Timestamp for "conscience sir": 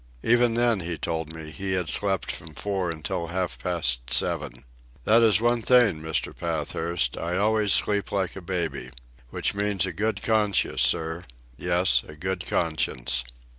10.23-11.25